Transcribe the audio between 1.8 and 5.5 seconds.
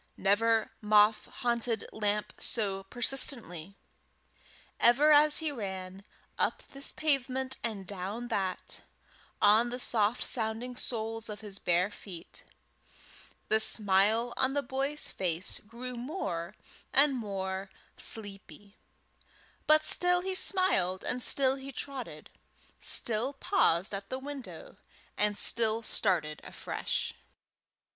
lamp so persistently. Ever as